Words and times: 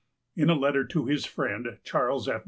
In 0.35 0.49
a 0.49 0.55
letter 0.55 0.83
to 0.83 1.05
his 1.05 1.27
friend 1.27 1.77
Charles 1.83 2.27
F. 2.27 2.39